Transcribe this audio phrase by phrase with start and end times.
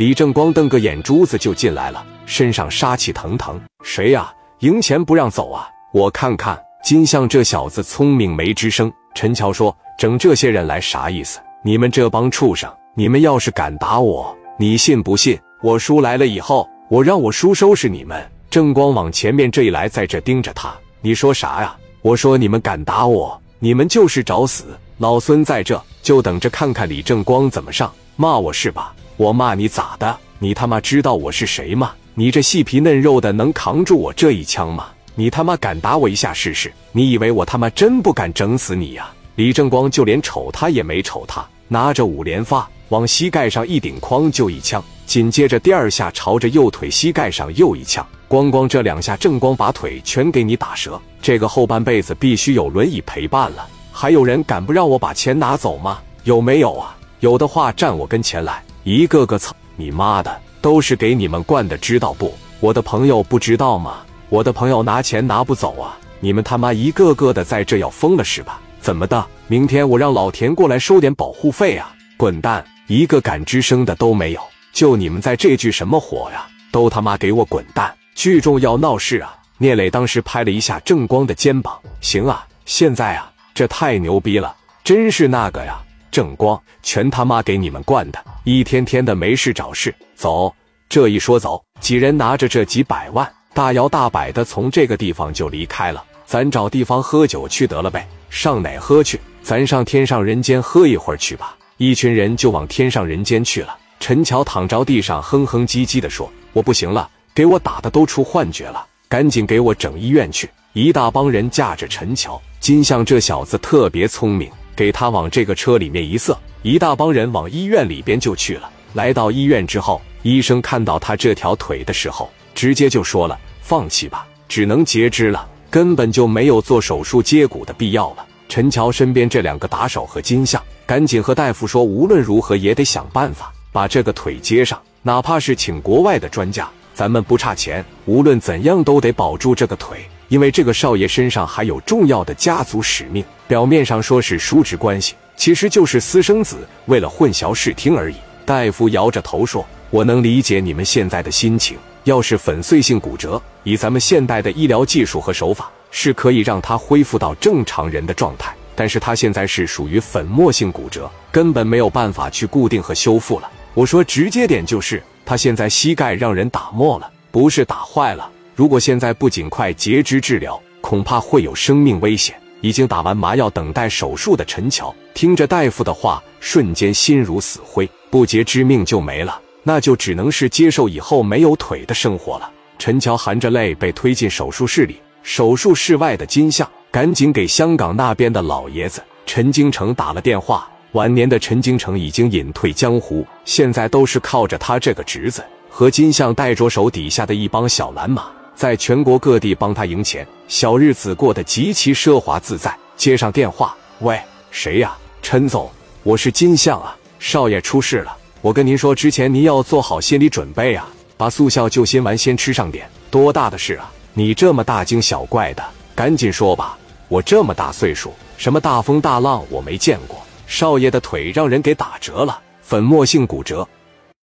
[0.00, 3.60] 李正光瞪个眼珠子就进来了，身上杀气腾腾。
[3.84, 4.32] 谁呀？
[4.60, 5.68] 赢钱不让走啊！
[5.92, 6.58] 我看看。
[6.82, 8.90] 金相这小子聪明没吱声。
[9.14, 11.38] 陈乔说：“整这些人来啥意思？
[11.62, 12.72] 你们这帮畜生！
[12.94, 15.38] 你们要是敢打我，你信不信？
[15.62, 20.74] 我叔来了以后，我让我叔收拾你们。”正光往前面这一来，在这盯着他。
[21.02, 21.76] 你说啥呀？
[22.00, 24.64] 我说你们敢打我，你们就是找死！
[24.96, 27.92] 老孙在这，就等着看看李正光怎么上。
[28.16, 28.94] 骂我是吧？
[29.20, 30.16] 我骂你咋的？
[30.38, 31.92] 你他妈知道我是谁吗？
[32.14, 34.86] 你这细皮嫩肉的能扛住我这一枪吗？
[35.14, 36.72] 你他妈敢打我一下试试？
[36.90, 39.10] 你以为我他妈真不敢整死你呀？
[39.34, 44.82] 李正光就连瞅他也没瞅他，拿着五连发往膝盖上一顶，哐就一枪。
[45.04, 50.98] 紧接着第二下朝着右腿膝盖上又一枪，咣咣这两下正光把腿全给你打折。
[51.20, 53.68] 这个后半辈子必须有轮椅陪伴了。
[53.92, 55.98] 还有人敢不让我把钱拿走吗？
[56.24, 56.96] 有没有啊？
[57.18, 58.62] 有的话站我跟前来。
[58.92, 62.34] 一个个操你妈的，都是给你们惯的，知道不？
[62.58, 63.98] 我的朋友不知道吗？
[64.28, 65.96] 我的朋友拿钱拿不走啊！
[66.18, 68.60] 你们他妈一个个的在这要疯了是吧？
[68.80, 69.24] 怎么的？
[69.46, 71.94] 明天我让老田过来收点保护费啊！
[72.16, 72.64] 滚蛋！
[72.88, 74.40] 一个敢吱声的都没有，
[74.72, 76.44] 就你们在这聚什么火呀？
[76.72, 77.94] 都他妈给我滚蛋！
[78.16, 79.32] 聚众要闹事啊！
[79.58, 85.80] 聂磊当时拍了一下正光的肩膀，行啊，现在啊，这太牛逼了，真是那个呀！
[86.10, 89.94] 正光全他妈给你们惯的，一天天的没事找事。
[90.14, 90.54] 走，
[90.88, 93.30] 这一说走，几人拿着这几百万。
[93.52, 98.06] 大摇大摆的从这个地方就离开了，咱找地方喝酒去得了呗。
[98.28, 99.20] 上哪喝去？
[99.42, 101.56] 咱上天上人间喝一会儿去吧。
[101.76, 103.76] 一群人就往天上人间去了。
[103.98, 114.48] 陈乔躺着地上，哼哼唧唧的说：“我不行了，给我打的都出幻觉了，赶紧给我整医院去。”一大帮人架着陈乔，金相这小子特别聪明，
[114.80, 118.70] 给他往这个车里面一塞，一大帮人往医院里边就去了。
[118.94, 122.30] 来到医院之后，医生看到他这条腿的时候。
[122.54, 128.24] 直接就说了，放弃吧，只能截肢了，根本就没有做手术接骨的必要了。
[128.48, 139.98] 陈乔身边这两个打手和金相赶紧和大夫说，无论如何也得想办法把这个腿接上，哪怕是请国外的专家，咱们不差钱，无论怎样都得保住这个腿，
[140.30, 143.22] 因为这个少爷身上还有重要的家族使命。
[143.46, 148.14] 表面上说是叔侄关系，其实就是私生子，为了混淆视听而已。
[148.46, 158.54] 大夫摇着头说：“我能理解你们现在的心情。”要是粉碎性骨折，以咱们现代的医疗技术和手法，是可以让他恢复到正常人的状态。
[158.74, 163.50] 但是他现在是属于粉末性骨折，根本没有办法去固定和修复了。
[163.74, 168.30] 我说直接点就是，他现在膝盖让人打没了，不是打坏了。
[168.54, 172.34] 如果现在不尽快截肢治疗，恐怕会有生命危险。
[172.60, 177.88] 已经打完麻药等待手术的陈乔，听着大夫的话，瞬间心如死灰。
[178.10, 179.40] 不截肢命就没了。
[179.62, 182.50] 那就只能是接受以后没有腿的生活了。
[182.78, 190.68] 陈乔含着泪被推进手术室里，手术室外的金相赶紧给香港那边的老爷子陈京城打了电话。
[190.92, 198.30] 晚年的陈京城已经隐退江湖，现在都是靠着他这个侄子和金相带着手底下的一帮小蓝马，
[198.60, 202.76] 在全国各地帮他赢钱，小日子过得极其奢华自在。
[202.94, 204.94] 接上电话，喂，谁呀？
[205.22, 205.70] 陈总，
[206.02, 208.14] 我是金相啊，少爷出事了。
[208.42, 212.86] 我跟您说，之前您要做好心理准备啊，把速效救心丸先吃上点。
[213.10, 213.90] 多大的事啊？
[214.12, 216.76] 你这么大惊小怪的，赶紧说吧。
[217.08, 220.18] 我这么大岁数，什么大风大浪我没见过。
[220.46, 223.66] 少爷的腿让人给打折了，粉末性骨折，